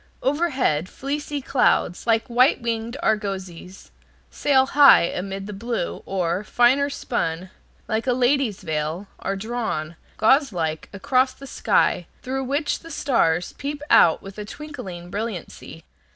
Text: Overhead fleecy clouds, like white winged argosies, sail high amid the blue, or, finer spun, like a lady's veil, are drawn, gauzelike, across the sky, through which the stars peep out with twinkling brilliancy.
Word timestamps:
Overhead 0.23 0.89
fleecy 0.89 1.41
clouds, 1.41 2.07
like 2.07 2.25
white 2.27 2.59
winged 2.59 2.97
argosies, 3.03 3.91
sail 4.31 4.65
high 4.65 5.03
amid 5.03 5.45
the 5.45 5.53
blue, 5.53 6.01
or, 6.07 6.43
finer 6.43 6.89
spun, 6.89 7.51
like 7.87 8.07
a 8.07 8.13
lady's 8.13 8.63
veil, 8.63 9.05
are 9.19 9.35
drawn, 9.35 9.95
gauzelike, 10.17 10.89
across 10.91 11.33
the 11.35 11.45
sky, 11.45 12.07
through 12.23 12.45
which 12.45 12.79
the 12.79 12.89
stars 12.89 13.53
peep 13.59 13.83
out 13.91 14.23
with 14.23 14.43
twinkling 14.49 15.11
brilliancy. 15.11 15.83